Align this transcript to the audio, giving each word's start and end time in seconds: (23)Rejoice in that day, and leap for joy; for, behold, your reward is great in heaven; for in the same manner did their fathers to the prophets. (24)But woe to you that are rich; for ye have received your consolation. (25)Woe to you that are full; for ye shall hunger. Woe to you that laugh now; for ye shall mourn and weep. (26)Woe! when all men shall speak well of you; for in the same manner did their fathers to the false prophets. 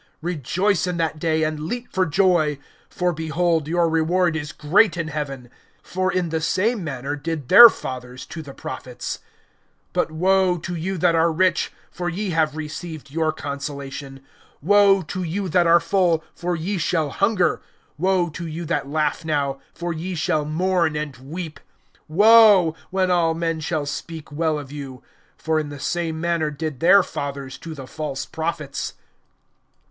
(23)Rejoice 0.23 0.87
in 0.87 0.97
that 0.97 1.19
day, 1.19 1.43
and 1.43 1.59
leap 1.59 1.87
for 1.93 2.07
joy; 2.07 2.57
for, 2.89 3.13
behold, 3.13 3.67
your 3.67 3.87
reward 3.87 4.35
is 4.35 4.51
great 4.51 4.97
in 4.97 5.09
heaven; 5.09 5.47
for 5.83 6.11
in 6.11 6.29
the 6.29 6.41
same 6.41 6.83
manner 6.83 7.15
did 7.15 7.49
their 7.49 7.69
fathers 7.69 8.25
to 8.25 8.41
the 8.41 8.51
prophets. 8.55 9.19
(24)But 9.93 10.09
woe 10.09 10.57
to 10.57 10.73
you 10.73 10.97
that 10.97 11.13
are 11.13 11.31
rich; 11.31 11.71
for 11.91 12.09
ye 12.09 12.31
have 12.31 12.57
received 12.57 13.11
your 13.11 13.31
consolation. 13.31 14.21
(25)Woe 14.65 15.05
to 15.05 15.21
you 15.21 15.47
that 15.49 15.67
are 15.67 15.79
full; 15.79 16.23
for 16.33 16.55
ye 16.55 16.79
shall 16.79 17.11
hunger. 17.11 17.61
Woe 17.99 18.29
to 18.29 18.47
you 18.47 18.65
that 18.65 18.89
laugh 18.89 19.23
now; 19.23 19.59
for 19.71 19.93
ye 19.93 20.15
shall 20.15 20.45
mourn 20.45 20.95
and 20.95 21.15
weep. 21.17 21.59
(26)Woe! 22.09 22.73
when 22.89 23.11
all 23.11 23.35
men 23.35 23.59
shall 23.59 23.85
speak 23.85 24.31
well 24.31 24.57
of 24.57 24.71
you; 24.71 25.03
for 25.37 25.59
in 25.59 25.69
the 25.69 25.79
same 25.79 26.19
manner 26.19 26.49
did 26.49 26.79
their 26.79 27.03
fathers 27.03 27.59
to 27.59 27.75
the 27.75 27.85
false 27.85 28.25
prophets. 28.25 28.95